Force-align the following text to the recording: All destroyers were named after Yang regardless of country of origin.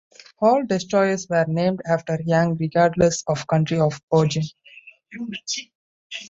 All 0.39 0.65
destroyers 0.65 1.27
were 1.29 1.45
named 1.47 1.81
after 1.87 2.17
Yang 2.25 2.55
regardless 2.59 3.23
of 3.27 3.45
country 3.45 3.79
of 3.79 4.01
origin. 4.09 4.41